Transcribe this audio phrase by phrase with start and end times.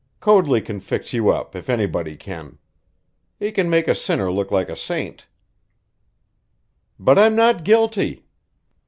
[0.19, 2.57] Coadley can fix you up, if anybody can.
[3.37, 5.27] He can make a sinner look like a saint."
[6.97, 8.25] "But I'm not guilty!"